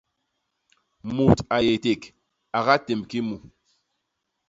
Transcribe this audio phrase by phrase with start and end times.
[1.15, 2.01] Mut a yé ték,
[2.57, 3.35] a gatémb ki mu.